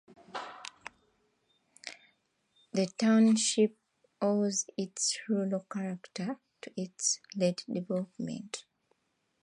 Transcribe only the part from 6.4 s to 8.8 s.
to its late development.